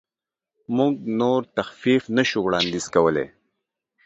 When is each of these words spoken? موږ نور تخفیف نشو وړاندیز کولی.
موږ 0.77 0.93
نور 1.19 1.41
تخفیف 1.57 2.03
نشو 2.17 2.39
وړاندیز 2.45 2.85
کولی. 2.95 3.25